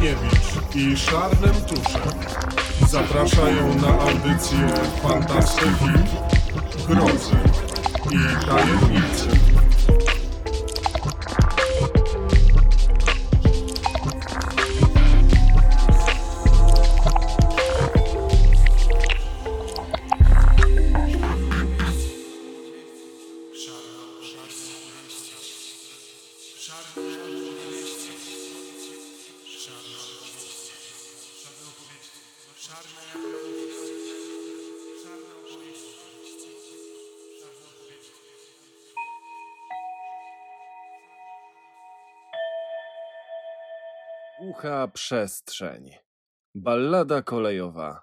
[0.00, 2.12] Michniewicz i Szarnem Tuszem
[2.88, 4.68] zapraszają na audycję
[5.02, 5.90] fantastyki,
[6.88, 7.36] grozy
[8.10, 9.49] i tajemnicy.
[44.90, 45.90] Przestrzeń.
[46.54, 48.02] Ballada kolejowa.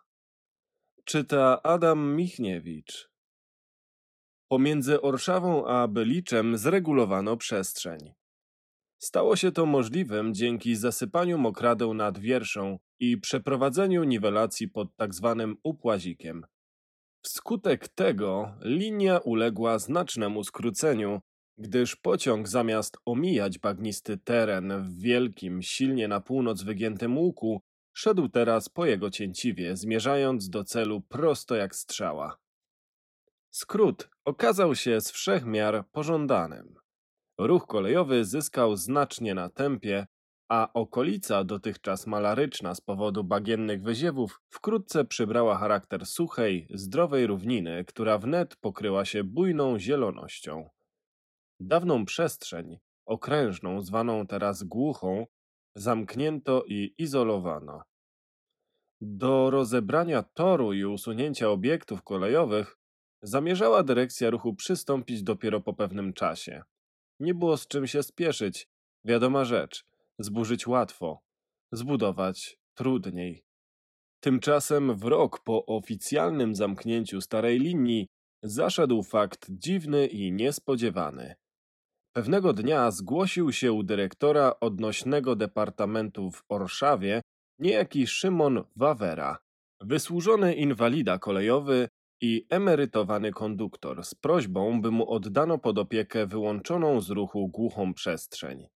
[1.06, 3.10] Czyta Adam Michniewicz.
[4.52, 8.14] Pomiędzy Orszawą a Byliczem zregulowano przestrzeń.
[9.00, 15.56] Stało się to możliwym dzięki zasypaniu mokradeł nad wierszą i przeprowadzeniu niwelacji pod tzw.
[15.64, 16.46] upłazikiem.
[17.26, 21.20] Wskutek tego linia uległa znacznemu skróceniu,
[21.58, 27.62] gdyż pociąg zamiast omijać bagnisty teren w wielkim, silnie na północ wygiętym łuku,
[27.94, 32.38] szedł teraz po jego cięciwie, zmierzając do celu prosto jak strzała.
[33.52, 36.76] Skrót okazał się z wszech miar pożądanym.
[37.40, 40.08] Ruch kolejowy zyskał znacznie na tempie,
[40.50, 48.18] a okolica dotychczas malaryczna z powodu bagiennych wyziewów wkrótce przybrała charakter suchej, zdrowej równiny, która
[48.18, 50.70] wnet pokryła się bujną zielonością.
[51.60, 55.26] Dawną przestrzeń, okrężną, zwaną teraz głuchą,
[55.76, 57.82] zamknięto i izolowano.
[59.02, 62.78] Do rozebrania toru i usunięcia obiektów kolejowych
[63.22, 66.64] zamierzała dyrekcja ruchu przystąpić dopiero po pewnym czasie.
[67.20, 68.68] Nie było z czym się spieszyć,
[69.06, 69.86] wiadoma rzecz,
[70.20, 71.20] zburzyć łatwo,
[71.72, 73.44] zbudować trudniej.
[74.20, 78.08] Tymczasem w rok po oficjalnym zamknięciu starej linii
[78.44, 81.36] zaszedł fakt dziwny i niespodziewany.
[82.18, 87.22] Pewnego dnia zgłosił się u dyrektora odnośnego departamentu w Orszawie
[87.60, 89.38] niejaki Szymon Wawera,
[89.82, 91.88] wysłużony inwalida kolejowy
[92.22, 98.68] i emerytowany konduktor z prośbą, by mu oddano pod opiekę wyłączoną z ruchu głuchą przestrzeń.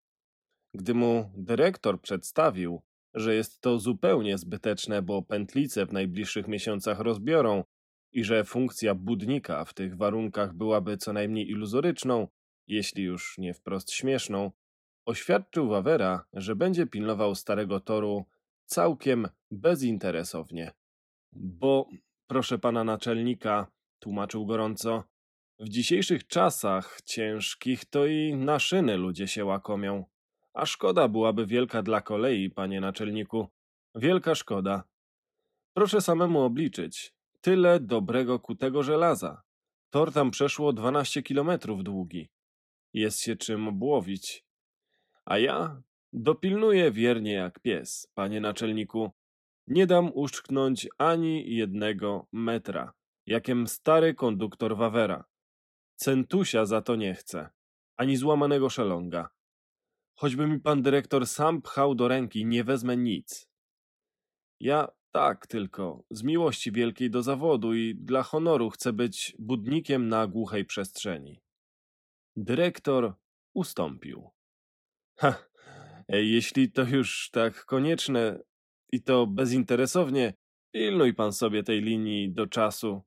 [0.75, 2.81] Gdy mu dyrektor przedstawił,
[3.15, 7.65] że jest to zupełnie zbyteczne, bo pętlice w najbliższych miesiącach rozbiorą
[8.13, 12.29] i że funkcja budnika w tych warunkach byłaby co najmniej iluzoryczną,
[12.71, 14.51] jeśli już nie wprost śmieszną,
[15.07, 18.25] oświadczył Wawera, że będzie pilnował starego toru
[18.67, 20.73] całkiem bezinteresownie.
[21.33, 21.89] Bo,
[22.27, 23.67] proszę pana naczelnika,
[23.99, 25.05] tłumaczył gorąco,
[25.61, 30.05] w dzisiejszych czasach ciężkich to i na szyny ludzie się łakomią.
[30.55, 33.49] A szkoda byłaby wielka dla kolei, panie naczelniku.
[33.95, 34.85] Wielka szkoda.
[35.73, 37.15] Proszę samemu obliczyć.
[37.41, 39.43] Tyle dobrego kutego żelaza.
[39.91, 42.29] Tor tam przeszło 12 kilometrów długi.
[42.95, 44.45] Jest się czym obłowić.
[45.25, 49.11] A ja dopilnuję wiernie jak pies, panie naczelniku.
[49.67, 52.93] Nie dam uszczknąć ani jednego metra,
[53.27, 55.25] jakiem stary konduktor Wawera.
[55.97, 57.49] Centusia za to nie chcę,
[57.97, 59.29] ani złamanego szelonga.
[60.15, 63.49] Choćby mi pan dyrektor sam pchał do ręki, nie wezmę nic.
[64.61, 70.27] Ja tak tylko, z miłości wielkiej do zawodu i dla honoru chcę być budnikiem na
[70.27, 71.41] głuchej przestrzeni.
[72.37, 73.15] Dyrektor
[73.55, 74.31] ustąpił.
[75.19, 75.35] Ha,
[76.09, 78.41] jeśli to już tak konieczne
[78.93, 80.35] i to bezinteresownie,
[80.75, 83.03] pilnuj pan sobie tej linii do czasu.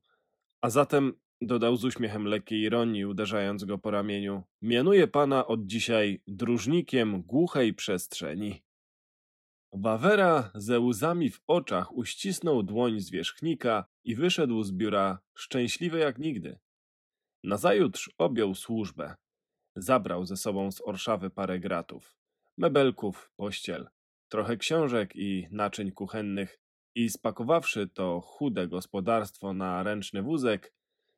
[0.60, 6.22] A zatem, dodał z uśmiechem lekkiej ironii, uderzając go po ramieniu, mianuję pana od dzisiaj
[6.26, 8.62] dróżnikiem głuchej przestrzeni.
[9.72, 16.58] Wawera ze łzami w oczach uścisnął dłoń zwierzchnika i wyszedł z biura szczęśliwy jak nigdy.
[17.44, 19.14] Nazajutrz objął służbę.
[19.76, 22.16] Zabrał ze sobą z Orszawy parę gratów,
[22.58, 23.88] mebelków, pościel,
[24.28, 26.58] trochę książek i naczyń kuchennych
[26.94, 30.74] i spakowawszy to chude gospodarstwo na ręczny wózek,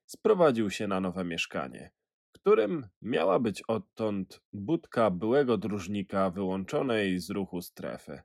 [0.07, 1.91] sprowadził się na nowe mieszkanie,
[2.33, 8.23] którym miała być odtąd budka byłego dróżnika wyłączonej z ruchu strefy.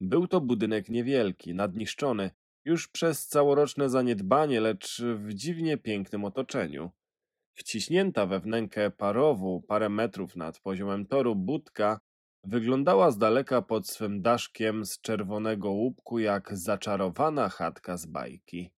[0.00, 2.30] Był to budynek niewielki, nadniszczony,
[2.64, 6.90] już przez całoroczne zaniedbanie, lecz w dziwnie pięknym otoczeniu.
[7.54, 11.98] Wciśnięta we wnękę parowu parę metrów nad poziomem toru budka
[12.44, 18.70] wyglądała z daleka pod swym daszkiem z czerwonego łupku jak zaczarowana chatka z bajki.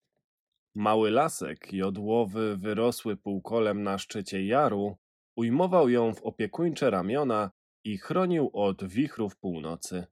[0.75, 4.97] Mały lasek jodłowy wyrosły półkolem na szczycie jaru
[5.37, 7.51] ujmował ją w opiekuńcze ramiona
[7.85, 10.07] i chronił od wichrów północy.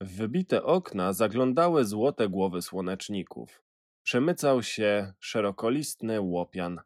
[0.00, 3.62] W wybite okna zaglądały złote głowy słoneczników.
[4.02, 6.80] Przemycał się szerokolistny łopian.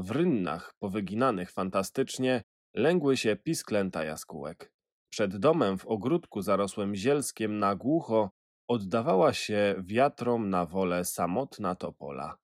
[0.00, 2.42] W rynnach, powyginanych fantastycznie,
[2.74, 4.72] lęgły się pisklęta jaskółek.
[5.12, 8.30] Przed domem w ogródku zarosłym zielskiem na głucho
[8.68, 12.36] oddawała się wiatrom na wolę samotna topola.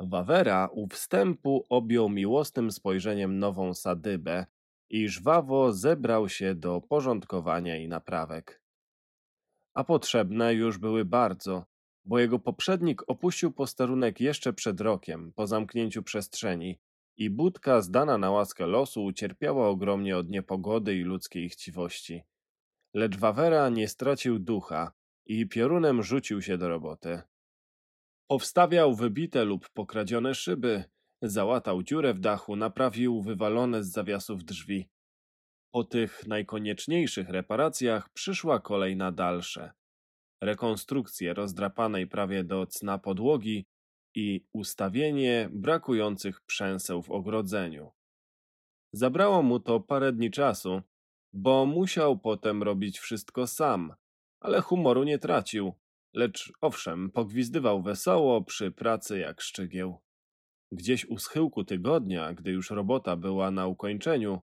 [0.00, 4.46] Wawera u wstępu objął miłosnym spojrzeniem nową sadybę
[4.90, 8.62] i żwawo zebrał się do porządkowania i naprawek.
[9.74, 11.64] A potrzebne już były bardzo,
[12.04, 16.78] bo jego poprzednik opuścił posterunek jeszcze przed rokiem, po zamknięciu przestrzeni,
[17.16, 22.22] i budka zdana na łaskę losu ucierpiała ogromnie od niepogody i ludzkiej chciwości.
[22.94, 24.92] Lecz Wawera nie stracił ducha
[25.26, 27.22] i piorunem rzucił się do roboty.
[28.26, 30.84] Powstawiał wybite lub pokradzione szyby,
[31.22, 34.88] załatał dziurę w dachu, naprawił wywalone z zawiasów drzwi.
[35.70, 39.72] Po tych najkonieczniejszych reparacjach przyszła kolej na dalsze.
[40.42, 43.66] Rekonstrukcję rozdrapanej prawie do cna podłogi
[44.14, 47.90] i ustawienie brakujących przęseł w ogrodzeniu.
[48.92, 50.82] Zabrało mu to parę dni czasu,
[51.32, 53.94] bo musiał potem robić wszystko sam,
[54.40, 55.72] ale humoru nie tracił,
[56.14, 60.00] lecz owszem, pogwizdywał wesoło przy pracy jak szczygieł.
[60.72, 64.40] Gdzieś u schyłku tygodnia, gdy już robota była na ukończeniu,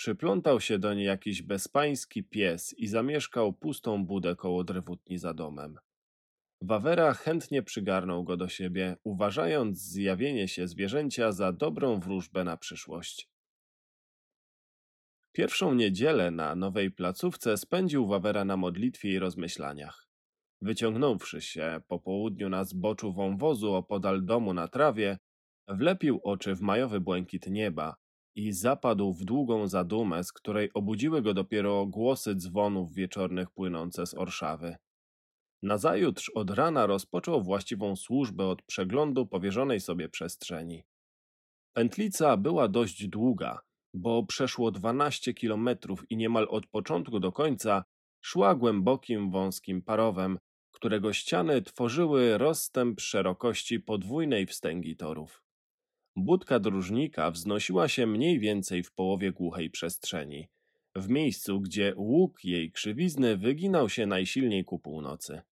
[0.00, 5.78] przyplątał się do niej jakiś bezpański pies i zamieszkał pustą budę koło drewutni za domem.
[6.62, 13.28] Wawera chętnie przygarnął go do siebie, uważając zjawienie się zwierzęcia za dobrą wróżbę na przyszłość.
[15.32, 20.06] Pierwszą niedzielę na nowej placówce spędził Wawera na modlitwie i rozmyślaniach.
[20.62, 25.18] Wyciągnąwszy się po południu na zboczu wąwozu opodal domu na trawie,
[25.68, 27.99] wlepił oczy w majowy błękit nieba
[28.34, 34.14] i zapadł w długą zadumę, z której obudziły go dopiero głosy dzwonów wieczornych płynące z
[34.14, 34.76] Orszawy.
[35.62, 40.84] Nazajutrz od rana rozpoczął właściwą służbę od przeglądu powierzonej sobie przestrzeni.
[41.72, 43.60] Pętlica była dość długa,
[43.94, 47.84] bo przeszło 12 kilometrów i niemal od początku do końca
[48.20, 50.38] szła głębokim, wąskim parowem,
[50.70, 55.42] którego ściany tworzyły rozstęp szerokości podwójnej wstęgi torów.
[56.16, 60.48] Budka dróżnika wznosiła się mniej więcej w połowie głuchej przestrzeni,
[60.94, 65.42] w miejscu, gdzie łuk jej krzywizny wyginał się najsilniej ku północy.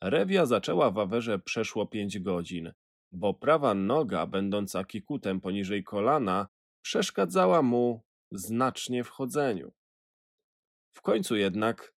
[0.00, 2.72] Rewia zaczęła w awerze przeszło pięć godzin,
[3.12, 6.48] bo prawa noga, będąca kikutem poniżej kolana,
[6.82, 8.02] przeszkadzała mu
[8.32, 9.72] znacznie w chodzeniu.
[10.92, 11.94] W końcu jednak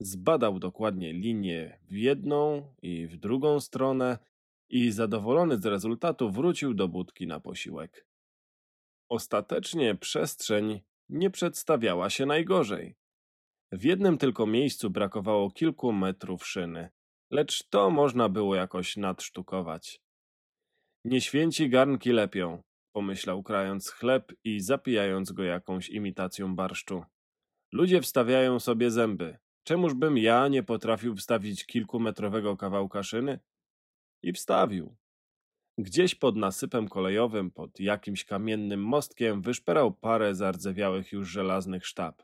[0.00, 4.18] zbadał dokładnie linię w jedną i w drugą stronę
[4.74, 8.06] i zadowolony z rezultatu wrócił do budki na posiłek.
[9.08, 12.96] Ostatecznie przestrzeń nie przedstawiała się najgorzej.
[13.72, 16.88] W jednym tylko miejscu brakowało kilku metrów szyny,
[17.30, 20.00] lecz to można było jakoś nadsztukować.
[21.04, 22.62] Nie święci garnki lepią,
[22.92, 27.04] pomyślał krając chleb i zapijając go jakąś imitacją barszczu.
[27.72, 29.38] Ludzie wstawiają sobie zęby.
[29.64, 33.38] Czemuż bym ja nie potrafił wstawić kilkumetrowego kawałka szyny?
[34.24, 34.96] I wstawił.
[35.78, 42.22] Gdzieś pod nasypem kolejowym, pod jakimś kamiennym mostkiem, wyszperał parę zardzewiałych już żelaznych sztab.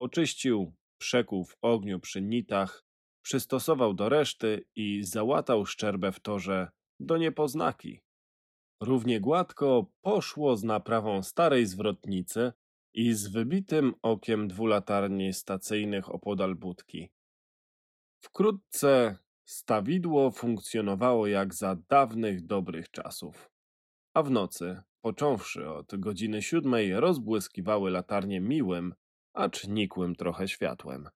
[0.00, 2.84] Oczyścił, przekuł w ogniu przy nitach,
[3.24, 6.70] przystosował do reszty i załatał szczerbę w torze
[7.00, 8.00] do niepoznaki.
[8.82, 12.52] Równie gładko poszło z naprawą starej zwrotnicy
[12.94, 17.10] i z wybitym okiem dwulatarni stacyjnych opodal budki.
[18.24, 19.18] Wkrótce
[19.50, 23.50] stawidło funkcjonowało jak za dawnych dobrych czasów.
[24.14, 28.94] A w nocy, począwszy od godziny siódmej, rozbłyskiwały latarnie miłym,
[29.34, 31.08] acz nikłym trochę światłem.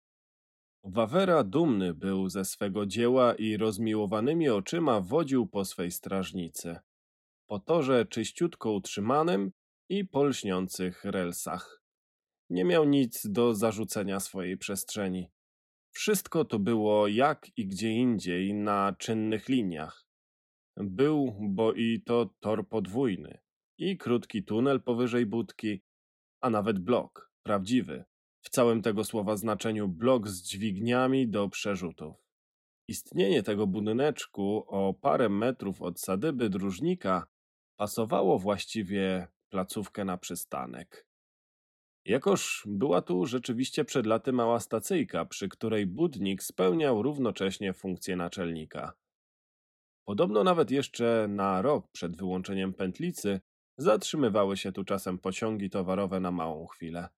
[0.84, 6.80] Wawera dumny był ze swego dzieła i rozmiłowanymi oczyma wodził po swej strażnicy.
[7.48, 9.52] Po torze czyściutko utrzymanym
[9.90, 11.84] i polśniących relsach.
[12.50, 15.30] Nie miał nic do zarzucenia swojej przestrzeni.
[15.94, 20.06] Wszystko to było jak i gdzie indziej na czynnych liniach.
[20.78, 23.40] Był, bo i to tor podwójny,
[23.78, 25.82] i krótki tunel powyżej budki,
[26.42, 28.06] a nawet blok, prawdziwy,
[28.42, 32.16] w całym tego słowa znaczeniu blok z dźwigniami do przerzutów.
[32.88, 37.28] Istnienie tego budyneczku o parę metrów od sadyby dróżnika
[37.78, 41.08] pasowało właściwie placówkę na przystanek.
[42.06, 48.94] Jakoż była tu rzeczywiście przed laty mała stacyjka, przy której budnik spełniał równocześnie funkcję naczelnika.
[50.06, 53.42] Podobno nawet jeszcze na rok przed wyłączeniem pętlicy
[53.78, 57.10] zatrzymywały się tu czasem pociągi towarowe na małą chwilę.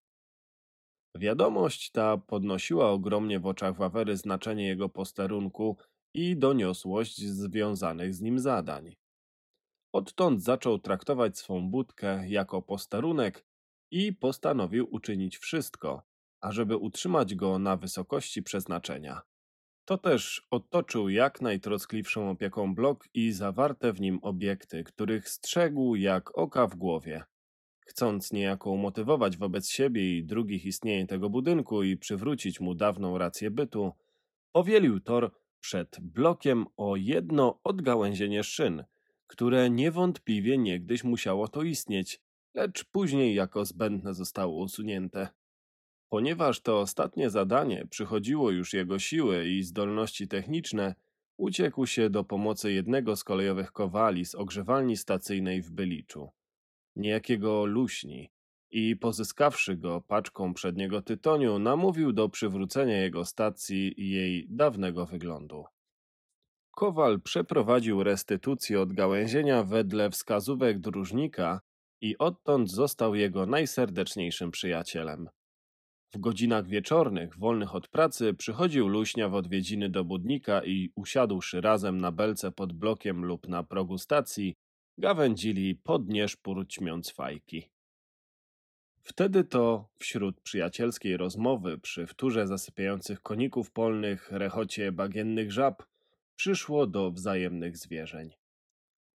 [1.16, 5.78] Wiadomość ta podnosiła ogromnie w oczach Wawery znaczenie jego posterunku
[6.14, 8.96] i doniosłość związanych z nim zadań.
[9.94, 13.46] Odtąd zaczął traktować swą budkę jako posterunek
[13.92, 16.04] i postanowił uczynić wszystko,
[16.42, 19.22] ażeby utrzymać go na wysokości przeznaczenia.
[19.86, 26.38] To też otoczył jak najtroskliwszą opieką blok i zawarte w nim obiekty, których strzegł jak
[26.38, 27.24] oka w głowie.
[27.80, 33.52] Chcąc niejako umotywować wobec siebie i drugich istnienie tego budynku i przywrócić mu dawną rację
[33.52, 33.92] bytu,
[34.52, 38.84] powielił tor przed blokiem o jedno odgałęzienie szyn,
[39.28, 42.22] które niewątpliwie niegdyś musiało to istnieć,
[42.56, 45.28] lecz później jako zbędne zostało usunięte.
[46.10, 50.96] Ponieważ to ostatnie zadanie przychodziło już jego siły i zdolności techniczne,
[51.38, 56.30] uciekł się do pomocy jednego z kolejowych kowali z ogrzewalni stacyjnej w Byliczu,
[56.96, 58.32] niejakiego Luśni,
[58.72, 65.66] i pozyskawszy go paczką przedniego tytoniu, namówił do przywrócenia jego stacji jej dawnego wyglądu.
[66.72, 71.62] Kowal przeprowadził restytucję odgałęzienia wedle wskazówek dróżnika
[72.06, 75.30] i odtąd został jego najserdeczniejszym przyjacielem.
[76.14, 82.02] W godzinach wieczornych, wolnych od pracy, przychodził Luśnia w odwiedziny do budnika i usiadłszy razem
[82.02, 84.56] na belce pod blokiem lub na progu stacji,
[84.98, 87.70] gawędzili pod nieszpór ćmiąc fajki.
[89.02, 95.84] Wtedy to, wśród przyjacielskiej rozmowy, przy wtórze zasypiających koników polnych, rechocie bagiennych żab,
[96.36, 98.45] przyszło do wzajemnych zwierzeń.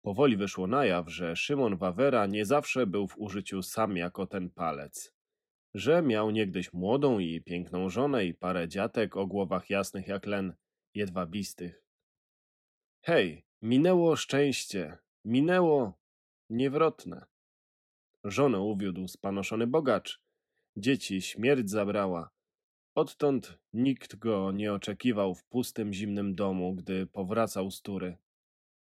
[0.03, 4.51] Powoli wyszło na jaw, że Szymon Wawera nie zawsze był w użyciu sam jako ten
[4.51, 5.15] palec.
[5.75, 10.55] Że miał niegdyś młodą i piękną żonę i parę dziatek o głowach jasnych jak len,
[10.95, 11.85] jedwabistych.
[13.05, 15.99] Hej, minęło szczęście, minęło
[16.51, 17.27] niewrotne.
[18.25, 20.21] Żonę uwiódł spanoszony bogacz,
[20.77, 22.31] dzieci śmierć zabrała.
[22.95, 28.17] Odtąd nikt go nie oczekiwał w pustym, zimnym domu, gdy powracał z tury.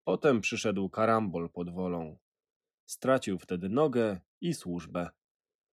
[0.04, 2.18] Potem przyszedł karambol pod wolą.
[2.86, 5.10] Stracił wtedy nogę i służbę.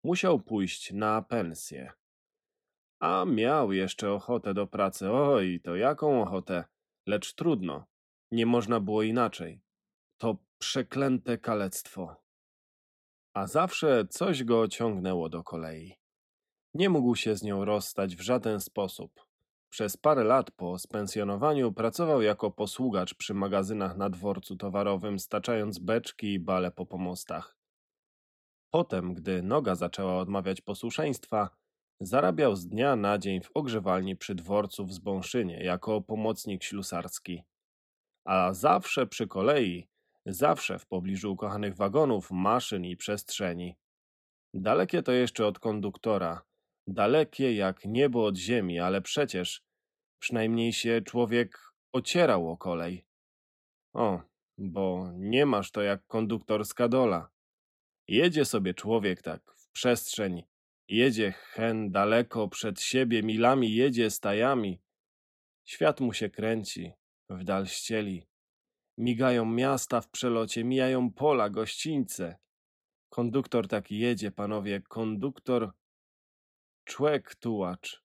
[0.04, 1.92] Musiał pójść na pensję.
[3.00, 5.12] A miał jeszcze ochotę do pracy.
[5.12, 6.64] Oj, to jaką ochotę?
[7.08, 7.86] Lecz trudno.
[8.32, 9.62] Nie można było inaczej.
[10.18, 12.16] To przeklęte kalectwo.
[13.34, 15.96] A zawsze coś go ciągnęło do kolei.
[16.74, 19.33] Nie mógł się z nią rozstać w żaden sposób.
[19.74, 26.34] Przez parę lat po spensjonowaniu pracował jako posługacz przy magazynach na dworcu towarowym, staczając beczki
[26.34, 27.58] i bale po pomostach.
[28.70, 31.50] Potem, gdy noga zaczęła odmawiać posłuszeństwa,
[32.00, 37.44] zarabiał z dnia na dzień w ogrzewalni przy dworcu w Zbąszynie jako pomocnik ślusarski.
[38.26, 39.88] A zawsze przy kolei,
[40.26, 43.76] zawsze w pobliżu ukochanych wagonów, maszyn i przestrzeni.
[44.54, 46.42] Dalekie to jeszcze od konduktora,
[46.88, 49.64] dalekie jak niebo od ziemi, ale przecież
[50.20, 53.06] przynajmniej się człowiek ocierał o kolej.
[53.94, 54.22] O,
[54.58, 57.30] bo nie masz to jak konduktorska dola.
[58.08, 60.44] Jedzie sobie człowiek tak w przestrzeń,
[60.88, 64.82] jedzie hen daleko przed siebie, milami jedzie stajami.
[65.66, 66.92] Świat mu się kręci,
[67.30, 68.28] w dal ścieli.
[68.98, 72.38] Migają miasta w przelocie, mijają pola, gościńce.
[73.10, 75.72] Konduktor taki jedzie, panowie, konduktor
[76.86, 78.04] Człek tułacz,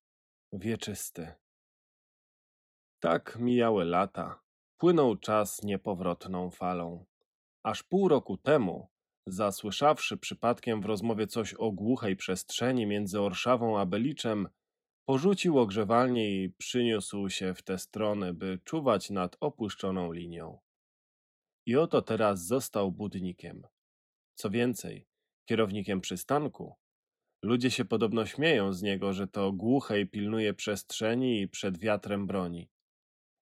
[0.53, 1.33] wieczysty.
[3.01, 4.41] Tak mijały lata.
[4.77, 7.05] Płynął czas niepowrotną falą.
[7.63, 8.89] Aż pół roku temu,
[9.27, 14.49] zasłyszawszy przypadkiem w rozmowie coś o głuchej przestrzeni między Orszawą a Beliczem,
[15.05, 20.59] porzucił ogrzewalnię i przyniósł się w tę stronę, by czuwać nad opuszczoną linią.
[21.67, 23.63] I oto teraz został budnikiem.
[24.35, 25.07] Co więcej,
[25.49, 26.75] kierownikiem przystanku,
[27.43, 32.27] Ludzie się podobno śmieją z niego, że to głuche i pilnuje przestrzeni i przed wiatrem
[32.27, 32.69] broni.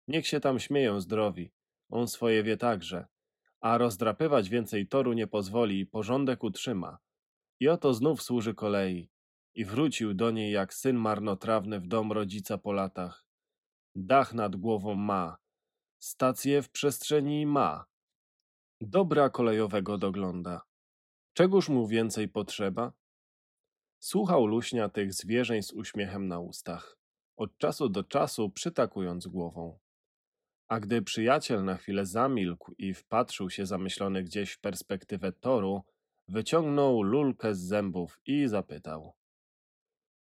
[0.09, 1.53] Niech się tam śmieją zdrowi,
[1.91, 3.07] on swoje wie także,
[3.61, 6.99] a rozdrapywać więcej toru nie pozwoli i porządek utrzyma.
[7.61, 9.11] I oto znów służy kolei
[9.55, 13.27] i wrócił do niej jak syn marnotrawny w dom rodzica po latach.
[13.95, 15.37] Dach nad głową ma,
[15.99, 17.85] stację w przestrzeni ma.
[18.81, 20.63] Dobra kolejowego dogląda.
[21.33, 22.93] Czegóż mu więcej potrzeba?
[23.99, 26.99] Słuchał Luśnia tych zwierzeń z uśmiechem na ustach,
[27.37, 29.79] od czasu do czasu przytakując głową.
[30.69, 35.83] A gdy przyjaciel na chwilę zamilkł i wpatrzył się zamyślony gdzieś w perspektywę toru,
[36.29, 39.15] wyciągnął lulkę z zębów i zapytał.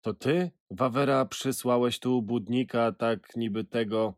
[0.00, 4.14] To ty, Wawera, przysłałeś tu budnika tak niby tego,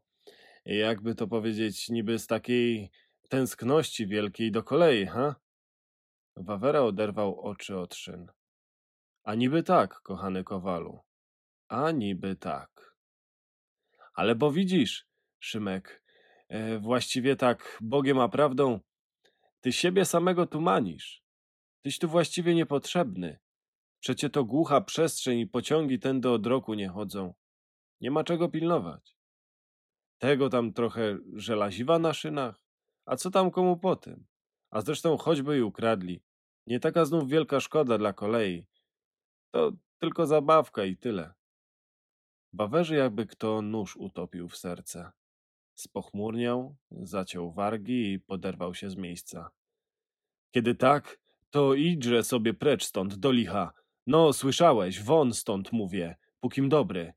[0.65, 2.91] jakby to powiedzieć, niby z takiej
[3.29, 5.35] tęskności wielkiej do kolei, ha?
[6.37, 8.27] Wawera oderwał oczy od szyn.
[9.31, 11.01] A niby tak, kochany kowalu.
[11.69, 12.97] A niby tak.
[14.15, 15.07] Ale bo widzisz,
[15.41, 16.03] Szymek,
[16.49, 18.81] e, właściwie tak, Bogiem a prawdą,
[19.61, 21.23] ty siebie samego tu manisz.
[21.83, 23.39] Tyś tu właściwie niepotrzebny.
[24.01, 27.35] Przecie to głucha przestrzeń i pociągi tędy od roku nie chodzą.
[28.01, 29.17] Nie ma czego pilnować.
[30.19, 32.63] Tego tam trochę żelaziwa na szynach,
[33.07, 34.27] a co tam komu po tym?
[34.71, 36.23] A zresztą choćby i ukradli.
[36.67, 38.70] Nie taka znów wielka szkoda dla kolei.
[39.51, 41.33] To tylko zabawka i tyle.
[42.53, 45.11] Bawerzy jakby kto nóż utopił w serce.
[45.75, 49.51] Spochmurniał, zaciął wargi i poderwał się z miejsca.
[50.51, 53.73] Kiedy tak, to idźże sobie precz stąd, do licha.
[54.07, 57.13] No, słyszałeś, won stąd mówię, pókim dobry.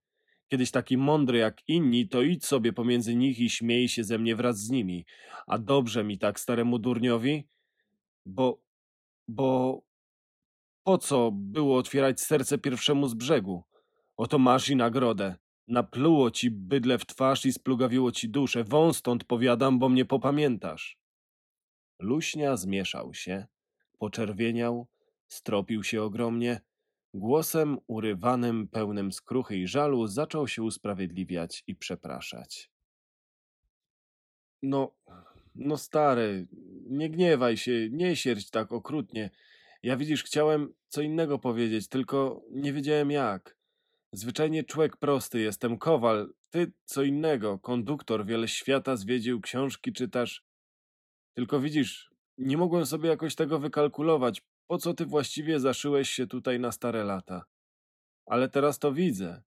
[0.48, 4.36] Kiedyś taki mądry jak inni, to idź sobie pomiędzy nich i śmiej się ze mnie
[4.36, 5.06] wraz z nimi.
[5.48, 7.48] A dobrze mi tak staremu durniowi?
[8.26, 8.62] Bo,
[9.28, 9.82] bo,
[10.84, 13.64] po co było otwierać serce pierwszemu z brzegu?
[14.18, 15.36] Oto masz i nagrodę.
[15.68, 18.64] Napluło ci bydle w twarz i splugawiło ci duszę.
[18.64, 20.98] Wąs stąd powiadam, bo mnie popamiętasz.
[22.00, 23.46] Luśnia zmieszał się,
[24.00, 24.88] poczerwieniał,
[25.28, 26.62] stropił się ogromnie.
[27.14, 32.72] Głosem urywanym, pełnym skruchy i żalu zaczął się usprawiedliwiać i przepraszać.
[34.62, 34.96] No,
[35.56, 36.48] no stary,
[36.90, 39.30] nie gniewaj się, nie sierć tak okrutnie.
[39.84, 43.58] Ja widzisz, chciałem co innego powiedzieć, tylko nie wiedziałem jak.
[44.12, 50.44] Zwyczajnie człowiek prosty jestem, kowal, ty co innego, konduktor, wiele świata zwiedził, książki czytasz.
[51.34, 56.60] Tylko widzisz, nie mogłem sobie jakoś tego wykalkulować, po co ty właściwie zaszyłeś się tutaj
[56.60, 57.46] na stare lata.
[58.26, 59.42] Ale teraz to widzę.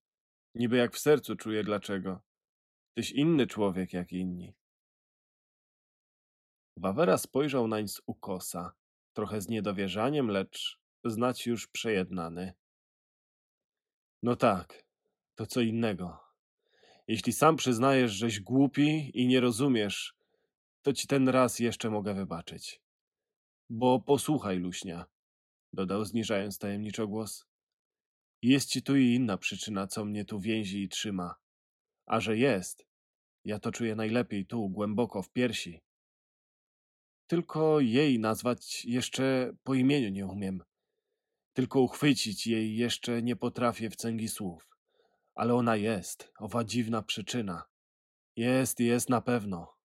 [0.55, 2.21] Niby jak w sercu czuję dlaczego.
[2.95, 4.55] Tyś inny człowiek jak inni.
[6.77, 8.72] Wawera spojrzał nań z ukosa,
[9.16, 12.52] trochę z niedowierzaniem, lecz znać już przejednany.
[14.22, 14.85] No tak,
[15.35, 16.20] to co innego.
[17.09, 20.14] Jeśli sam przyznajesz, żeś głupi i nie rozumiesz,
[20.83, 22.81] to ci ten raz jeszcze mogę wybaczyć.
[23.70, 25.07] Bo posłuchaj, Luśnia,
[25.72, 27.46] dodał zniżając tajemniczo głos.
[28.42, 31.35] Jest ci tu i inna przyczyna, co mnie tu więzi i trzyma.
[32.07, 32.87] A że jest,
[33.44, 35.81] ja to czuję najlepiej tu, głęboko w piersi.
[37.26, 40.62] Tylko jej nazwać jeszcze po imieniu nie umiem.
[41.52, 44.68] Tylko uchwycić jej jeszcze nie potrafię w cęgi słów.
[45.34, 47.62] Ale ona jest, owa dziwna przyczyna.
[48.36, 49.76] Jest, jest na pewno.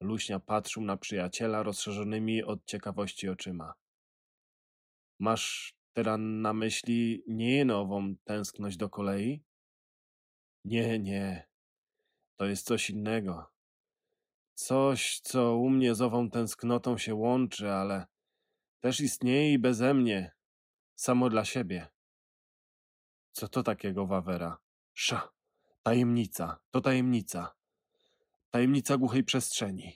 [0.00, 3.74] Luśnia patrzył na przyjaciela rozszerzonymi od ciekawości oczyma.
[5.18, 9.44] Masz teraz na myśli nie nową tęskność do kolei?
[10.64, 11.48] Nie, nie.
[12.36, 13.55] To jest coś innego.
[14.56, 18.06] Coś, co u mnie z ową tęsknotą się łączy, ale
[18.80, 20.32] też istnieje i beze mnie,
[20.94, 21.88] samo dla siebie.
[23.32, 24.58] Co to takiego, Wawera?
[24.94, 25.28] Sza,
[25.82, 27.54] tajemnica, to tajemnica.
[28.50, 29.92] Tajemnica głuchej przestrzeni.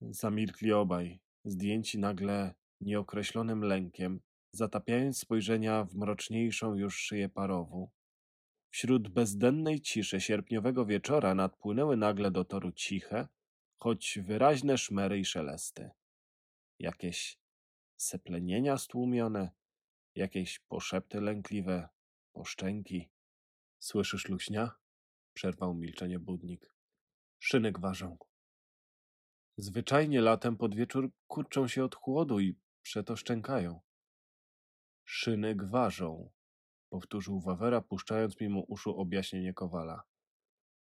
[0.00, 4.20] Zamilkli obaj, zdjęci nagle nieokreślonym lękiem,
[4.52, 7.90] zatapiając spojrzenia w mroczniejszą już szyję parowu.
[8.70, 13.28] Wśród bezdennej ciszy sierpniowego wieczora nadpłynęły nagle do toru ciche,
[13.76, 15.90] choć wyraźne szmery i szelesty.
[16.78, 17.38] Jakieś
[17.96, 19.50] seplenienia stłumione,
[20.14, 21.88] jakieś poszepty lękliwe,
[22.32, 23.10] poszczęki.
[23.78, 24.70] Słyszysz, Luśnia?
[25.34, 26.74] Przerwał milczenie budnik.
[27.38, 28.18] Szyny gwarzą.
[29.56, 33.80] Zwyczajnie latem pod wieczór kurczą się od chłodu i przeto szczękają.
[35.04, 36.30] Szyny gwarzą,
[36.90, 40.02] powtórzył Wawera, puszczając mimo uszu objaśnienie Kowala.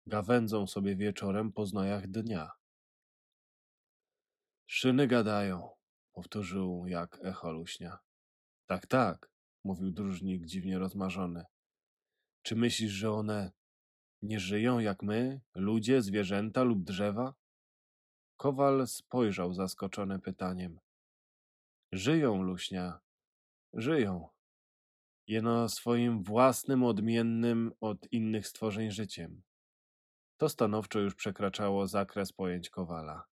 [0.07, 2.51] Gawędzą sobie wieczorem po znojach dnia.
[4.67, 5.69] Szyny gadają,
[6.13, 7.97] powtórzył jak echo luśnia.
[8.65, 9.31] Tak, tak,
[9.63, 11.45] mówił dróżnik dziwnie rozmarzony.
[12.41, 13.51] Czy myślisz, że one
[14.21, 17.33] nie żyją jak my, ludzie, zwierzęta lub drzewa?
[18.37, 20.79] Kowal spojrzał zaskoczony pytaniem.
[21.91, 22.99] Żyją, Luśnia,
[23.73, 24.34] żyją.
[25.27, 29.41] Jeno swoim własnym, odmiennym od innych stworzeń życiem.
[30.37, 33.25] To stanowczo już przekraczało zakres pojęć Kowala.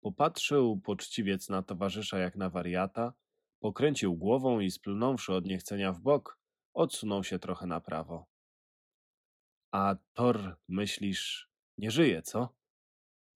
[0.00, 3.12] Popatrzył poczciwiec na towarzysza jak na wariata,
[3.60, 6.38] pokręcił głową i splunąwszy od niechcenia w bok,
[6.74, 8.26] odsunął się trochę na prawo.
[9.72, 12.48] A Thor, myślisz, nie żyje, co?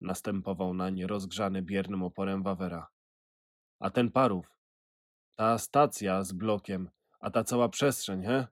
[0.02, 2.88] Następował nań rozgrzany biernym oporem Wawera.
[3.80, 4.60] A ten parów,
[5.36, 6.90] ta stacja z blokiem,
[7.24, 8.48] a ta cała przestrzeń, he?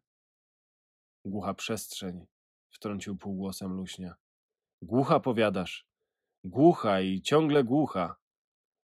[1.26, 2.26] Głucha przestrzeń,
[2.70, 4.16] wtrącił półgłosem Luśnia.
[4.82, 5.88] Głucha powiadasz.
[6.44, 8.16] Głucha i ciągle głucha.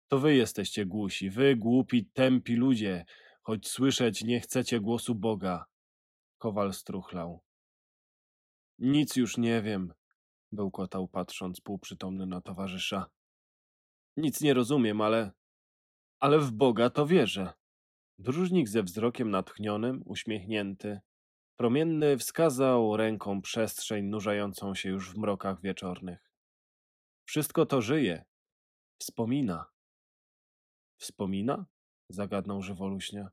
[0.08, 3.06] To wy jesteście głusi, wy głupi, tępi ludzie,
[3.42, 5.66] choć słyszeć nie chcecie głosu Boga.
[6.38, 7.44] Kowal struchlał.
[8.80, 9.94] Nic już nie wiem,
[10.52, 13.10] bełkotał patrząc półprzytomny na towarzysza.
[14.18, 15.32] Nic nie rozumiem, ale...
[16.20, 17.54] ale w Boga to wierzę.
[18.20, 21.00] Dróżnik ze wzrokiem natchnionym, uśmiechnięty,
[21.58, 26.32] promienny wskazał ręką przestrzeń nurzającą się już w mrokach wieczornych.
[27.26, 28.26] Wszystko to żyje.
[29.02, 29.66] Wspomina.
[31.00, 31.66] Wspomina?
[32.10, 33.28] Zagadnął żywoluśnie.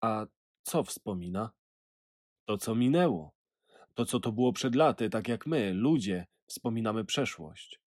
[0.00, 0.26] A
[0.62, 1.50] co wspomina?
[2.48, 3.32] To, co minęło.
[3.94, 7.80] To, co to było przed laty, tak jak my, ludzie, wspominamy przeszłość.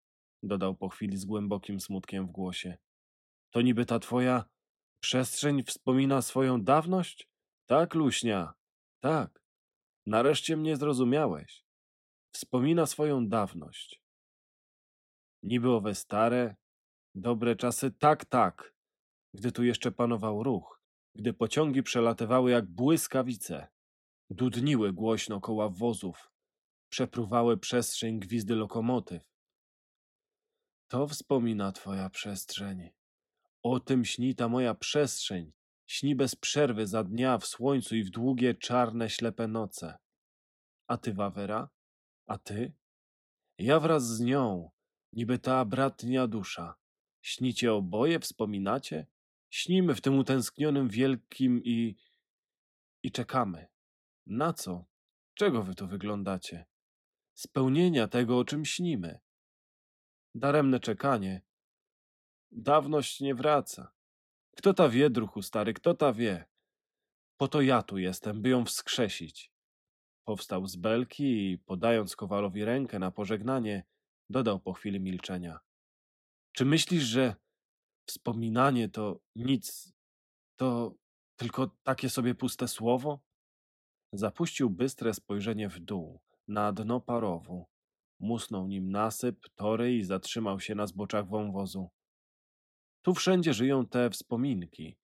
[0.42, 2.78] Dodał po chwili z głębokim smutkiem w głosie.
[3.50, 4.44] To niby ta twoja
[5.00, 7.28] przestrzeń wspomina swoją dawność?
[7.66, 8.54] Tak, Luśnia,
[9.00, 9.42] tak.
[10.06, 11.64] Nareszcie mnie zrozumiałeś.
[12.32, 14.02] Wspomina swoją dawność.
[15.42, 16.56] Niby owe stare,
[17.14, 18.74] dobre czasy, tak, tak,
[19.34, 20.82] gdy tu jeszcze panował ruch,
[21.14, 23.68] gdy pociągi przelatywały jak błyskawice,
[24.30, 26.30] dudniły głośno koła wozów,
[26.88, 29.22] przepruwały przestrzeń gwizdy lokomotyw.
[30.88, 32.90] To wspomina twoja przestrzeń.
[33.62, 35.53] O tym śni ta moja przestrzeń.
[35.87, 39.99] Śni bez przerwy za dnia w słońcu i w długie, czarne, ślepe noce.
[40.87, 41.68] A ty, Wawera?
[42.27, 42.73] A ty?
[43.59, 44.71] Ja wraz z nią,
[45.12, 46.75] niby ta bratnia dusza.
[47.23, 49.07] Śnicie oboje, wspominacie?
[49.51, 51.97] Śnimy w tym utęsknionym wielkim i...
[53.03, 53.66] i czekamy.
[54.27, 54.85] Na co?
[55.35, 56.66] Czego wy tu wyglądacie?
[57.35, 59.21] Spełnienia tego, o czym śnimy.
[60.35, 61.42] Daremne czekanie.
[62.52, 63.92] Dawność nie wraca.
[64.56, 66.44] Kto ta wie, druhu stary, kto ta wie?
[67.37, 69.52] Po to ja tu jestem, by ją wskrzesić.
[70.24, 73.84] Powstał z belki i, podając Kowalowi rękę na pożegnanie,
[74.30, 75.61] dodał po chwili milczenia.
[76.52, 77.34] Czy myślisz, że
[78.06, 79.92] wspominanie to nic,
[80.56, 80.94] to
[81.37, 83.20] tylko takie sobie puste słowo?
[84.12, 87.66] Zapuścił bystre spojrzenie w dół, na dno parowu.
[88.20, 91.90] Musnął nim nasyp, tory i zatrzymał się na zboczach wąwozu.
[93.09, 94.97] Tu wszędzie żyją te wspominki.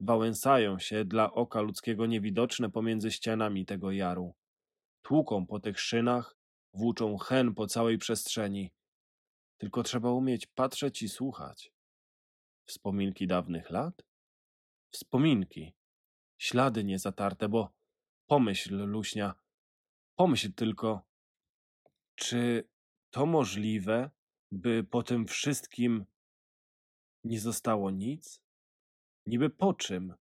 [0.00, 4.34] Wałęsają się dla oka ludzkiego niewidoczne pomiędzy ścianami tego jaru.
[5.02, 6.36] Tłuką po tych szynach,
[6.74, 8.72] włóczą hen po całej przestrzeni.
[9.58, 11.72] Tylko trzeba umieć patrzeć i słuchać.
[12.66, 14.02] Wspominki dawnych lat?
[14.90, 15.74] Wspominki.
[16.38, 17.72] Ślady niezatarte, bo
[18.26, 19.34] pomyśl, Luśnia,
[20.16, 21.02] pomyśl tylko,
[22.14, 22.68] czy
[23.10, 24.10] to możliwe,
[24.52, 26.04] by po tym wszystkim
[27.24, 28.42] nie zostało nic?
[29.26, 30.14] Niby po czym?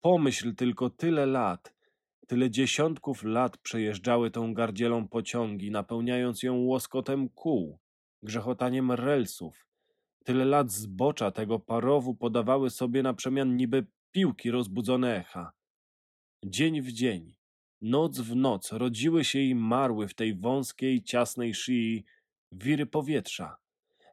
[0.00, 1.74] Pomyśl tylko tyle lat,
[2.26, 7.78] tyle dziesiątków lat przejeżdżały tą gardzielą pociągi, napełniając ją łoskotem kół,
[8.22, 9.66] grzechotaniem relsów.
[10.24, 15.52] Tyle lat zbocza tego parowu podawały sobie na przemian niby piłki rozbudzone echa.
[16.44, 17.34] Dzień w dzień,
[17.80, 22.04] noc w noc rodziły się i marły w tej wąskiej, ciasnej szyi
[22.52, 23.56] wiry powietrza.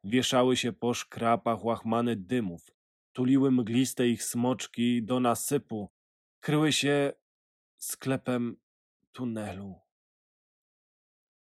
[0.08, 2.72] Wieszały się po szkrapach łachmany dymów,
[3.14, 5.92] tuliły mgliste ich smoczki do nasypu,
[6.40, 7.14] kryły się
[7.78, 8.58] sklepem
[9.12, 9.80] tunelu.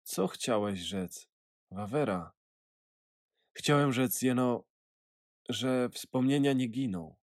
[0.03, 1.29] Co chciałeś rzec,
[1.71, 2.33] Wawera?
[3.53, 4.65] Chciałem rzec jeno,
[5.49, 7.17] że wspomnienia nie giną.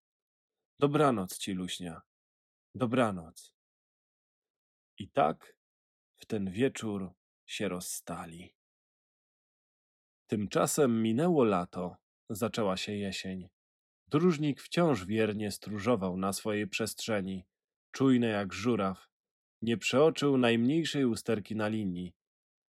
[0.78, 2.02] Dobranoc ci, Luśnia.
[2.74, 3.54] Dobranoc.
[4.98, 5.56] I tak
[6.16, 7.12] w ten wieczór
[7.46, 8.59] się rozstali.
[10.30, 11.96] Tymczasem minęło lato,
[12.28, 13.48] zaczęła się jesień.
[14.08, 17.44] Dróżnik wciąż wiernie stróżował na swojej przestrzeni,
[17.92, 19.08] czujny jak żuraw.
[19.62, 22.12] Nie przeoczył najmniejszej usterki na linii.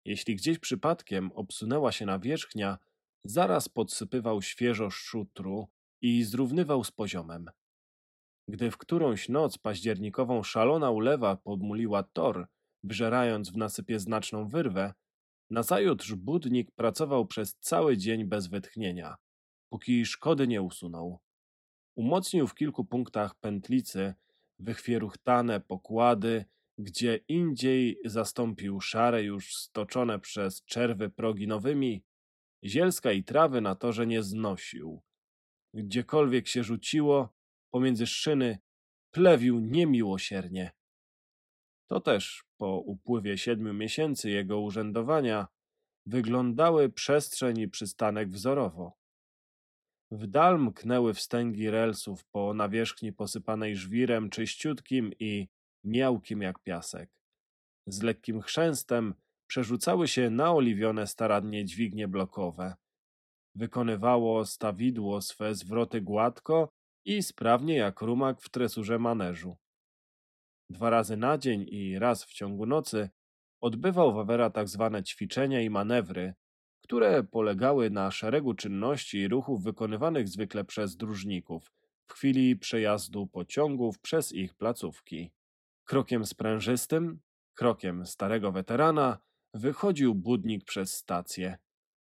[0.04, 2.78] Jeśli gdzieś przypadkiem obsunęła się nawierzchnia,
[3.24, 5.68] zaraz podsypywał świeżo szutru
[6.00, 7.50] i zrównywał z poziomem.
[8.48, 12.46] Gdy w którąś noc październikową szalona ulewa podmuliła tor,
[12.82, 14.94] wżerając w nasypie znaczną wyrwę,
[15.50, 19.16] nazajutrz budnik pracował przez cały dzień bez wytchnienia,
[19.68, 21.18] póki szkody nie usunął.
[21.96, 24.14] Umocnił w kilku punktach pętlicy,
[24.58, 26.44] wychwieruchtane pokłady,
[26.78, 32.04] gdzie indziej zastąpił szare już stoczone przez czerwy progi nowymi,
[32.64, 35.02] zielska i trawy na torze nie znosił.
[35.74, 37.34] Gdziekolwiek się rzuciło,
[37.70, 38.58] pomiędzy szyny,
[39.10, 40.72] plewił niemiłosiernie.
[41.90, 45.46] To też po upływie siedmiu miesięcy jego urzędowania
[46.06, 48.98] wyglądały przestrzeń i przystanek wzorowo.
[50.10, 55.48] W dal mknęły wstęgi relsów po nawierzchni posypanej żwirem czyściutkim i
[55.84, 57.10] miałkim jak piasek.
[57.86, 59.14] Z lekkim chrzęstem
[59.46, 62.74] przerzucały się naoliwione starannie dźwignie blokowe.
[63.54, 66.68] Wykonywało stawidło swe zwroty gładko
[67.04, 69.56] i sprawnie jak rumak w tresurze maneżu.
[70.70, 73.10] Dwa razy na dzień i raz w ciągu nocy
[73.60, 76.34] odbywał Wawera tak zwane ćwiczenia i manewry,
[76.80, 81.72] które polegały na szeregu czynności i ruchów wykonywanych zwykle przez dróżników
[82.06, 85.30] w chwili przejazdu pociągów przez ich placówki.
[85.84, 87.20] Krokiem sprężystym,
[87.54, 89.18] krokiem starego weterana,
[89.54, 91.58] wychodził budnik przez stację.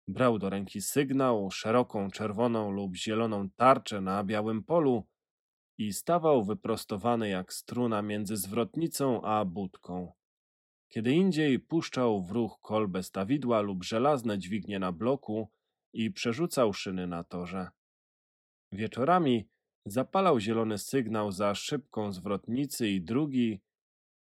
[0.08, 5.06] Brał do ręki sygnał, szeroką czerwoną lub zieloną tarczę na białym polu
[5.78, 10.12] i stawał wyprostowany jak struna między zwrotnicą a budką.
[10.88, 15.50] Kiedy indziej puszczał w ruch kolbę stawidła lub żelazne dźwignie na bloku
[15.92, 17.70] i przerzucał szyny na torze.
[18.72, 19.48] Wieczorami
[19.86, 23.60] zapalał zielony sygnał za szybką zwrotnicy i drugi,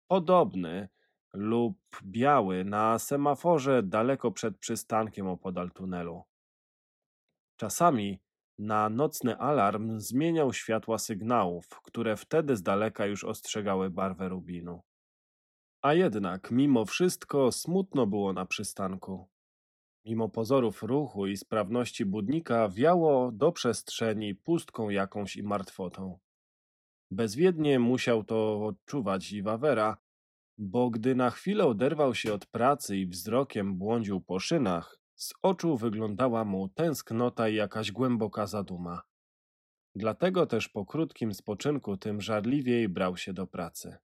[0.09, 0.89] podobny
[1.33, 6.25] lub biały na semaforze daleko przed przystankiem opodal tunelu.
[7.57, 8.21] Czasami
[8.59, 14.83] na nocny alarm zmieniał światła sygnałów, które wtedy z daleka już ostrzegały barwę rubinu.
[15.83, 19.29] A jednak, mimo wszystko, smutno było na przystanku.
[20.05, 26.19] Mimo pozorów ruchu i sprawności budnika, wiało do przestrzeni pustką jakąś i martwotą.
[27.11, 29.97] Bezwiednie musiał to odczuwać i Wawera,
[30.59, 35.77] bo gdy na chwilę oderwał się od pracy i wzrokiem błądził po szynach, z oczu
[35.77, 39.03] wyglądała mu tęsknota i jakaś głęboka zaduma.
[39.95, 43.97] Dlatego też po krótkim spoczynku tym żarliwiej brał się do pracy.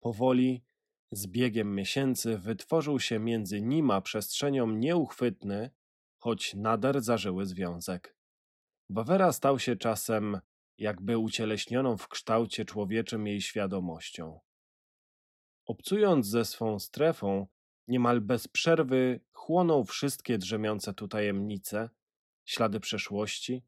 [0.00, 0.64] Powoli,
[1.12, 5.70] z biegiem miesięcy, wytworzył się między nim a przestrzenią nieuchwytny,
[6.16, 8.16] choć nader zażyły związek.
[8.90, 10.40] Wawera stał się czasem
[10.78, 14.40] jakby ucieleśnioną w kształcie człowieczym jej świadomością.
[15.66, 17.46] Obcując ze swą strefą,
[17.92, 21.90] niemal bez przerwy chłonął wszystkie drzemiące tu tajemnice,
[22.44, 23.62] ślady przeszłości,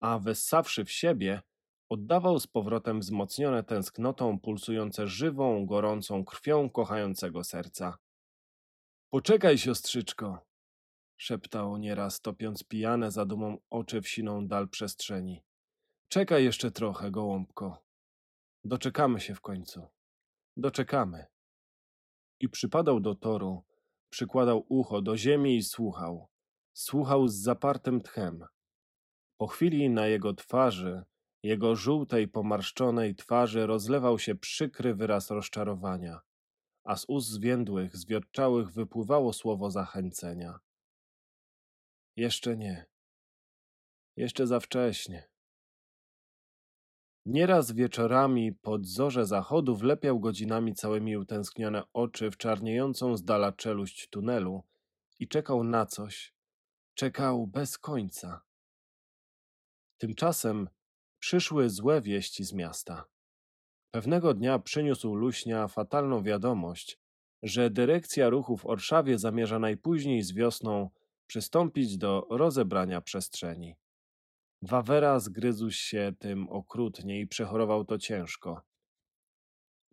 [0.00, 1.42] a wessawszy w siebie,
[1.88, 7.98] oddawał z powrotem wzmocnione tęsknotą pulsujące żywą, gorącą krwią kochającego serca.
[9.10, 10.46] Poczekaj, siostrzyczko,
[11.16, 15.42] szeptał nieraz, topiąc pijane zadumą oczy w siną dal przestrzeni.
[16.08, 17.84] Czekaj jeszcze trochę, gołąbko.
[18.64, 19.88] Doczekamy się w końcu.
[20.56, 21.26] Doczekamy.
[22.40, 23.64] I przypadał do toru,
[24.10, 26.28] przykładał ucho do ziemi i słuchał.
[26.72, 28.44] Słuchał z zapartym tchem.
[29.36, 31.02] Po chwili na jego twarzy,
[31.42, 36.20] jego żółtej, pomarszczonej twarzy rozlewał się przykry wyraz rozczarowania,
[36.84, 40.58] a z ust zwiędłych, zwiotczałych wypływało słowo zachęcenia.
[42.16, 42.86] Jeszcze nie.
[44.16, 45.28] Jeszcze za wcześnie.
[47.30, 54.08] Nieraz wieczorami pod zorze zachodu wlepiał godzinami całymi utęsknione oczy w czarniejącą z dala czeluść
[54.08, 54.64] tunelu
[55.18, 56.34] i czekał na coś.
[56.94, 58.40] Czekał bez końca.
[59.98, 60.68] Tymczasem
[61.18, 63.04] przyszły złe wieści z miasta.
[63.90, 66.98] Pewnego dnia przyniósł Luśnia fatalną wiadomość,
[67.42, 70.90] że dyrekcja ruchu w Orszawie zamierza najpóźniej z wiosną
[71.26, 73.76] przystąpić do rozebrania przestrzeni.
[74.62, 78.62] Wawera zgryzł się tym okrutnie i przechorował to ciężko.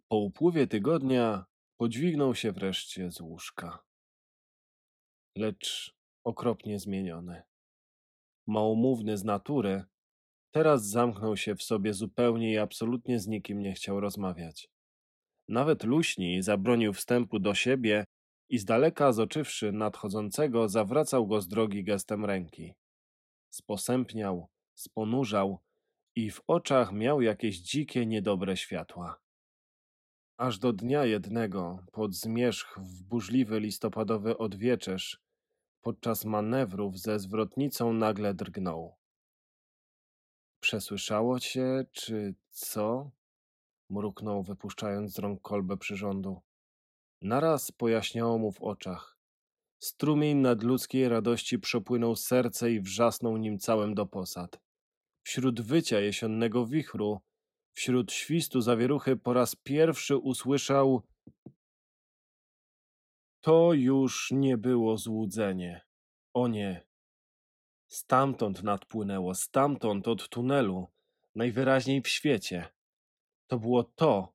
[0.08, 1.46] Po upływie tygodnia
[1.78, 3.84] podźwignął się wreszcie z łóżka.
[5.36, 7.42] Lecz okropnie zmieniony.
[8.48, 9.84] Małomówny z natury,
[10.52, 14.70] teraz zamknął się w sobie zupełnie i absolutnie z nikim nie chciał rozmawiać.
[15.48, 18.06] Nawet luśni zabronił wstępu do siebie
[18.50, 22.74] i z daleka zoczywszy nadchodzącego, zawracał go z drogi gestem ręki.
[23.50, 24.48] Sposępniał,
[24.80, 25.60] sponurzał
[26.16, 29.20] i w oczach miał jakieś dzikie, niedobre światła.
[30.38, 35.22] Aż do dnia jednego, pod zmierzch w burzliwy listopadowy odwieczerz,
[35.82, 38.96] podczas manewrów ze zwrotnicą nagle drgnął.
[40.60, 43.12] Przesłyszało cię, czy co?
[43.90, 46.42] mruknął, wypuszczając z rąk kolbę przyrządu.
[47.22, 49.18] Naraz pojaśniało mu w oczach.
[49.80, 54.67] Strumień nadludzkiej radości przepłynął serce i wrzasnął nim całym do posad.
[55.28, 57.20] Wśród wycia jesiennego wichru,
[57.74, 61.02] wśród świstu zawieruchy po raz pierwszy usłyszał
[63.42, 65.82] To już nie było złudzenie.
[66.34, 66.88] O nie.
[67.88, 70.88] Stamtąd nadpłynęło, stamtąd od tunelu,
[71.36, 72.66] najwyraźniej w świecie.
[73.48, 74.34] To było to,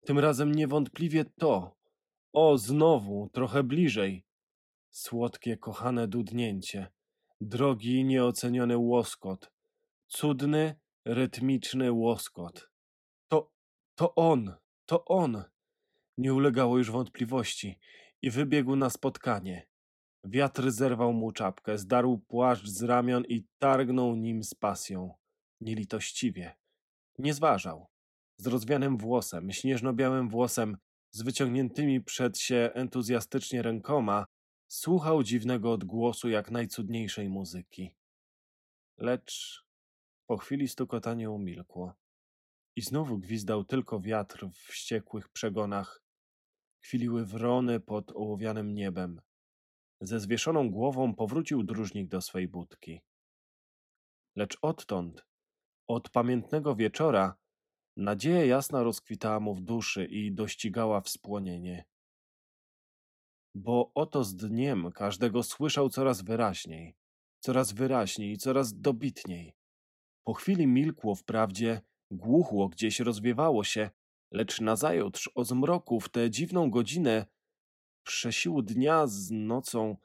[0.00, 1.76] tym razem niewątpliwie to.
[2.32, 4.24] O, znowu, trochę bliżej.
[4.90, 6.86] Słodkie, kochane dudnięcie,
[7.40, 9.52] drogi, nieoceniony łoskot,
[10.12, 12.70] cudny, rytmiczny łoskot.
[13.28, 13.52] To,
[13.94, 14.54] to on,
[14.86, 15.44] to on.
[16.18, 17.78] Nie ulegało już wątpliwości
[18.22, 19.66] i wybiegł na spotkanie.
[20.24, 25.14] Wiatr zerwał mu czapkę, zdarł płaszcz z ramion i targnął nim z pasją.
[25.60, 26.56] Nielitościwie.
[27.18, 27.86] Nie zważał.
[28.36, 30.76] Z rozwianym włosem, śnieżno-białym włosem,
[31.10, 34.26] z wyciągniętymi przed się entuzjastycznie rękoma,
[34.68, 37.94] słuchał dziwnego odgłosu jak najcudniejszej muzyki.
[38.98, 39.64] Lecz
[40.32, 41.94] po chwili stukotanie umilkło
[42.76, 46.02] i znowu gwizdał tylko wiatr w wściekłych przegonach.
[46.80, 49.20] Kwiliły wrony pod ołowianym niebem.
[50.00, 53.00] Ze zwieszoną głową powrócił dróżnik do swej budki.
[54.36, 55.26] Lecz odtąd,
[55.86, 57.36] od pamiętnego wieczora,
[57.96, 61.84] nadzieja jasna rozkwitała mu w duszy i dościgała wspłonienie.
[63.54, 66.96] Bo oto z dniem każdego słyszał coraz wyraźniej,
[67.40, 69.61] coraz wyraźniej coraz dobitniej.
[70.24, 71.80] Po chwili milkło wprawdzie,
[72.10, 73.90] głuchło gdzieś rozwiewało się,
[74.30, 77.26] lecz nazajutrz o zmroku w tę dziwną godzinę
[78.06, 79.96] przesiłu dnia z nocą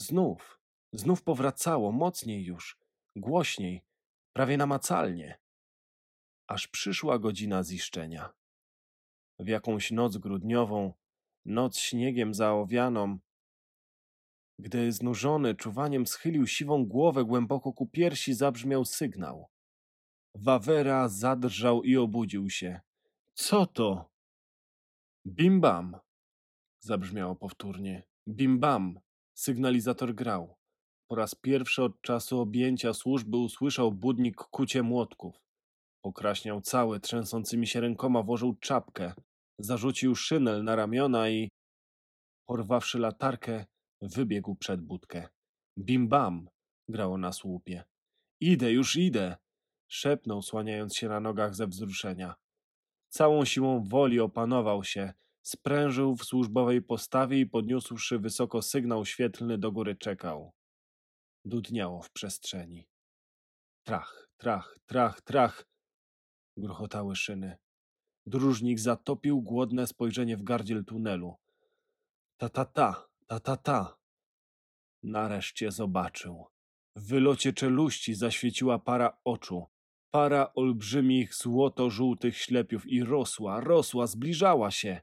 [0.00, 0.60] znów,
[0.92, 2.78] znów powracało, mocniej już,
[3.16, 3.84] głośniej,
[4.32, 5.38] prawie namacalnie.
[6.46, 8.32] Aż przyszła godzina ziszczenia.
[9.38, 10.92] W jakąś noc grudniową,
[11.44, 13.18] noc śniegiem zaowianą,
[14.58, 19.48] gdy znużony czuwaniem schylił siwą głowę głęboko ku piersi, zabrzmiał sygnał.
[20.34, 22.80] Wawera zadrżał i obudził się.
[23.34, 24.10] Co to?
[25.26, 25.96] Bim bam!
[26.80, 28.02] Zabrzmiało powtórnie.
[28.28, 29.00] Bim bam!
[29.34, 30.56] Sygnalizator grał.
[31.08, 35.40] Po raz pierwszy od czasu objęcia służby usłyszał budnik kucie młotków.
[36.02, 39.12] Pokraśniał cały, trzęsącymi się rękoma włożył czapkę,
[39.58, 41.48] zarzucił szynel na ramiona i,
[42.46, 43.66] porwawszy latarkę,
[44.02, 45.28] wybiegł przed budkę.
[45.78, 46.48] Bim bam!
[46.88, 47.84] grało na słupie.
[48.40, 49.36] Idę, już idę!
[49.88, 52.34] szepnął, słaniając się na nogach ze wzruszenia.
[53.08, 59.72] Całą siłą woli opanował się, sprężył w służbowej postawie i podniósłszy wysoko sygnał świetlny do
[59.72, 60.52] góry czekał.
[61.44, 62.88] Dudniało w przestrzeni.
[63.84, 65.66] Trach, trach, trach, trach,
[66.56, 67.56] gruchotały szyny.
[68.26, 71.36] Dróżnik zatopił głodne spojrzenie w gardziel tunelu.
[72.36, 73.98] Ta, ta, ta, ta, ta, ta.
[75.02, 76.46] Nareszcie zobaczył.
[76.96, 79.66] W wylocie czeluści zaświeciła para oczu.
[80.10, 85.00] Para olbrzymich, złoto-żółtych ślepiów i rosła, rosła, zbliżała się.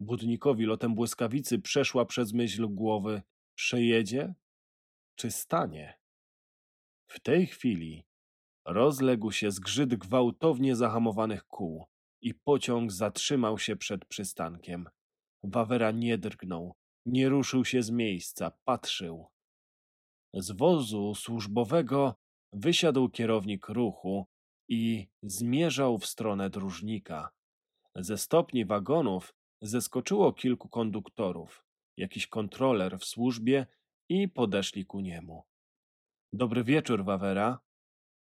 [0.00, 3.22] Budnikowi lotem błyskawicy przeszła przez myśl głowy.
[3.54, 4.34] Przejedzie?
[5.16, 5.98] Czy stanie?
[7.06, 8.06] W tej chwili
[8.64, 11.86] rozległ się zgrzyt gwałtownie zahamowanych kół
[12.22, 14.88] i pociąg zatrzymał się przed przystankiem.
[15.42, 16.74] Wawera nie drgnął,
[17.06, 19.26] nie ruszył się z miejsca, patrzył.
[20.34, 22.14] Z wozu służbowego
[22.52, 24.26] wysiadł kierownik ruchu
[24.68, 27.30] i zmierzał w stronę dróżnika.
[27.94, 31.64] Ze stopni wagonów zeskoczyło kilku konduktorów,
[31.96, 33.66] jakiś kontroler w służbie
[34.08, 35.44] i podeszli ku niemu.
[36.32, 37.58] Dobry wieczór, Wawera.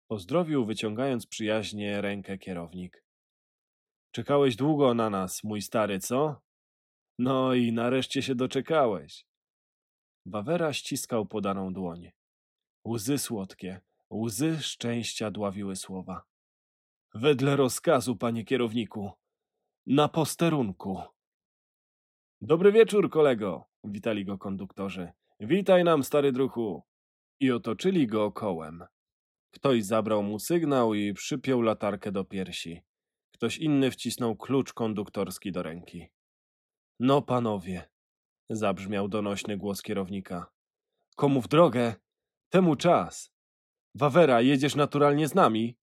[0.08, 3.04] Pozdrowił, wyciągając przyjaźnie rękę kierownik.
[4.12, 6.41] Czekałeś długo na nas, mój stary, co?
[7.19, 9.26] No i nareszcie się doczekałeś.
[10.26, 12.12] Wawera ściskał podaną dłoń.
[12.88, 13.82] Łzy słodkie,
[14.13, 16.23] łzy szczęścia dławiły słowa.
[17.13, 19.12] Wedle rozkazu, panie kierowniku.
[19.88, 21.02] Na posterunku.
[22.41, 25.12] Dobry wieczór, kolego, witali go konduktorzy.
[25.39, 26.84] Witaj nam, stary druchu.
[27.39, 28.86] I otoczyli go kołem.
[29.52, 32.82] Ktoś zabrał mu sygnał i przypiął latarkę do piersi.
[33.32, 36.08] Ktoś inny wcisnął klucz konduktorski do ręki.
[36.99, 37.89] No, panowie,
[38.49, 40.51] zabrzmiał donośny głos kierownika.
[41.15, 41.95] Komu w drogę,
[42.49, 43.34] temu czas.
[43.95, 45.77] Wawera, jedziesz naturalnie z nami?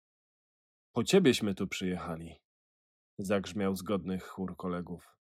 [0.92, 2.40] Po ciebieśmy tu przyjechali,
[3.18, 5.16] zagrzmiał zgodny chór kolegów.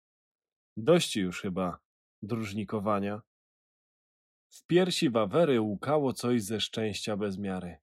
[0.77, 1.79] Dość już chyba
[2.21, 3.21] dróżnikowania.
[4.49, 7.77] W piersi Wawery łukało coś ze szczęścia bez miary.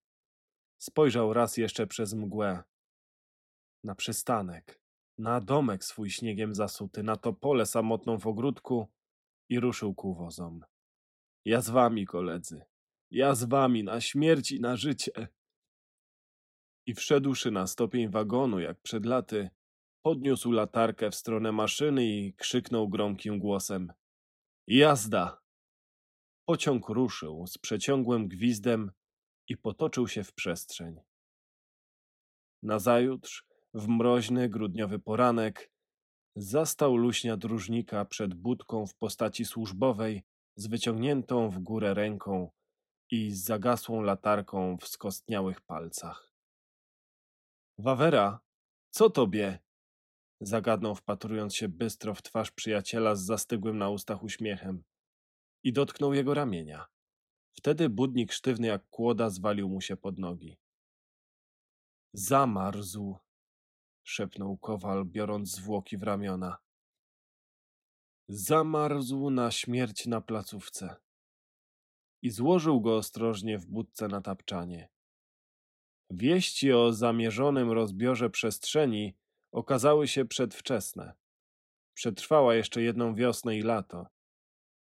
[0.78, 2.62] Spojrzał raz jeszcze przez mgłę.
[3.84, 4.80] Na przystanek,
[5.18, 8.88] na domek swój śniegiem zasuty, na to pole samotną w ogródku
[9.48, 10.64] i ruszył ku wozom.
[11.44, 12.64] Ja z wami, koledzy.
[13.10, 15.28] Ja z wami, na śmierć i na życie.
[16.86, 19.50] I wszedłszy na stopień wagonu, jak przed laty,
[20.02, 23.92] podniósł latarkę w stronę maszyny i krzyknął gromkim głosem.
[24.66, 25.42] Jazda!
[26.48, 28.92] Pociąg ruszył z przeciągłym gwizdem
[29.48, 31.00] i potoczył się w przestrzeń.
[32.62, 35.70] Nazajutrz, w mroźny, grudniowy poranek,
[36.36, 40.22] zastał luśnia dróżnika przed budką w postaci służbowej
[40.56, 42.50] z wyciągniętą w górę ręką
[43.10, 46.32] i z zagasłą latarką w skostniałych palcach.
[47.78, 48.40] Wawera,
[48.90, 49.58] co tobie?
[50.40, 54.84] Zagadnął wpatrując się bystro w twarz przyjaciela z zastygłym na ustach uśmiechem
[55.62, 56.86] i dotknął jego ramienia.
[57.52, 60.56] Wtedy budnik sztywny jak kłoda zwalił mu się pod nogi.
[62.12, 63.18] Zamarzł,
[64.04, 66.56] szepnął kowal, biorąc zwłoki w ramiona.
[68.28, 70.96] Zamarzł na śmierć na placówce
[72.22, 74.88] i złożył go ostrożnie w budce na tapczanie.
[76.10, 79.14] Wieści o zamierzonym rozbiorze przestrzeni
[79.52, 81.14] okazały się przedwczesne.
[81.94, 84.06] Przetrwała jeszcze jedną wiosnę i lato.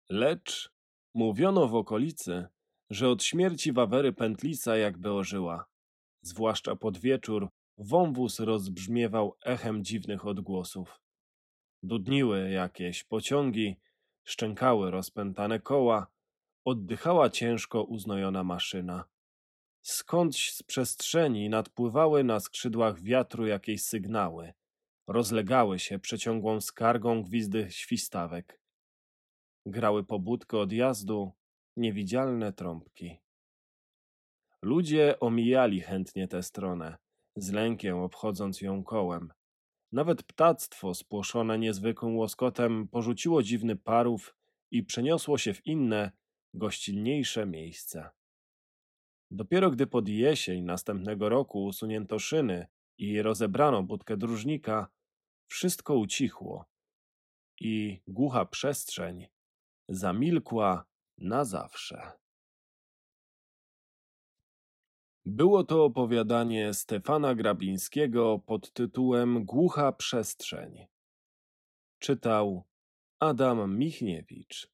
[0.10, 0.72] Lecz
[1.14, 2.48] mówiono w okolicy,
[2.90, 5.66] że od śmierci Wawery Pętlisa jakby ożyła.
[6.22, 11.02] Zwłaszcza pod wieczór wąwóz rozbrzmiewał echem dziwnych odgłosów.
[11.84, 13.76] Dudniły jakieś pociągi,
[14.24, 16.08] szczękały rozpętane koła,
[16.66, 19.06] oddychała ciężko uznojona maszyna.
[19.82, 24.54] Skądś z przestrzeni nadpływały na skrzydłach wiatru jakieś sygnały.
[25.08, 28.62] Rozlegały się przeciągłą skargą gwizdy świstawek.
[29.66, 31.32] Grały pobudkę odjazdu
[31.76, 33.20] niewidzialne trąbki.
[34.62, 36.98] Ludzie omijali chętnie tę stronę,
[37.38, 39.34] z lękiem obchodząc ją kołem.
[39.92, 44.36] Nawet ptactwo spłoszone niezwykłym łoskotem porzuciło dziwny parów
[44.72, 46.12] i przeniosło się w inne,
[46.54, 48.12] gościnniejsze miejsca.
[49.32, 52.68] Dopiero gdy pod jesień następnego roku usunięto szyny
[52.98, 54.88] i rozebrano budkę dróżnika,
[55.48, 56.66] wszystko ucichło
[57.60, 59.28] i głucha przestrzeń
[59.90, 60.86] zamilkła
[61.18, 62.12] na zawsze.
[65.30, 70.88] Było to opowiadanie Stefana Grabińskiego pod tytułem Głucha przestrzeń.
[72.00, 72.64] Czytał
[73.20, 74.72] Adam Michniewicz.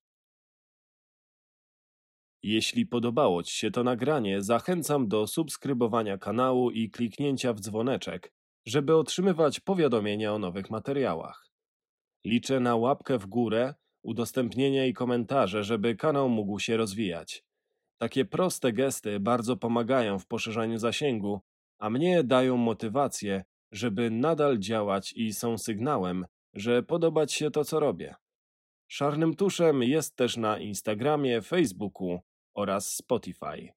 [2.43, 8.34] Jeśli podobało Ci się to nagranie, zachęcam do subskrybowania kanału i kliknięcia w dzwoneczek,
[8.66, 11.47] żeby otrzymywać powiadomienia o nowych materiałach.
[12.26, 13.74] Liczę na łapkę w górę,
[14.04, 17.43] udostępnienia i komentarze, żeby kanał mógł się rozwijać.
[18.04, 21.41] Takie proste gesty bardzo pomagają w poszerzaniu zasięgu,
[21.80, 27.80] a mnie dają motywację, żeby nadal działać i są sygnałem, że podobać się to, co
[27.80, 28.16] robię.
[28.88, 32.20] Szarnym tuszem jest też na Instagramie, Facebooku
[32.54, 33.70] oraz Spotify.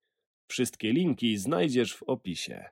[0.49, 2.65] Wszystkie linki znajdziesz w opisie.